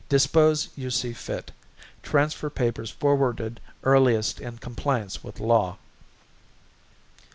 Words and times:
DISPOSE 0.09 0.69
YOU 0.75 0.89
SEE 0.89 1.13
FIT. 1.13 1.51
TRANSFER 2.01 2.49
PAPERS 2.49 2.89
FORWARDED 2.89 3.59
EARLIEST 3.83 4.39
IN 4.39 4.57
COMPLIANCE 4.57 5.23
WITH 5.23 5.39
LAW. 5.39 5.77